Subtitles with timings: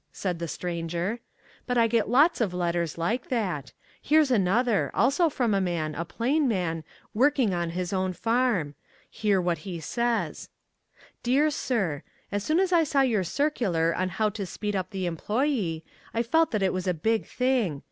[0.11, 1.19] said the Stranger.
[1.67, 3.71] "But I get lots of letters like that.
[4.01, 8.73] Here's another, also from a man, a plain man, working on his own farm.
[9.11, 10.49] Hear what he says:
[11.21, 12.01] Dear Sir:
[12.31, 15.83] As soon as I saw your circular on HOW TO SPEED UP THE EMPLOYEE
[16.15, 17.79] I felt that it was a big thing.